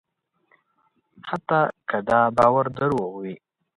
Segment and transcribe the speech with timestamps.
[1.29, 3.35] حتی که دا باور دروغ وي.